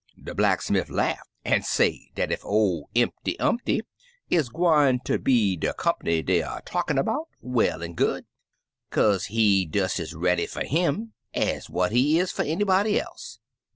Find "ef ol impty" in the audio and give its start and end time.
2.31-3.35